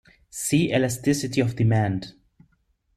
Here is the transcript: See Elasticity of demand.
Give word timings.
See 0.31 0.71
Elasticity 0.73 1.41
of 1.41 1.55
demand. 1.55 2.15